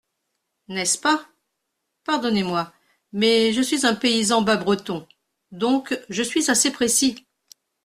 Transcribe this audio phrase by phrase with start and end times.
[0.67, 1.27] N’est-ce pas?
[2.05, 2.73] Pardonnez-moi,
[3.13, 5.07] mais je suis un paysan bas-breton,
[5.51, 7.27] donc je suis assez précis.